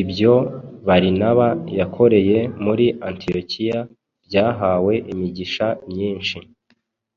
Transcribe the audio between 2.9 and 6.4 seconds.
Antiyokiya byahawe imigisha myinshi